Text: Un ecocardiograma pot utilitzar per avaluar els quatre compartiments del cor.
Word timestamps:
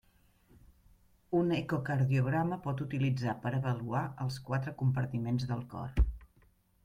Un 1.39 1.51
ecocardiograma 1.57 2.57
pot 2.63 2.81
utilitzar 2.87 3.35
per 3.45 3.53
avaluar 3.57 4.01
els 4.25 4.39
quatre 4.49 4.75
compartiments 4.81 5.45
del 5.53 5.65
cor. 5.75 6.01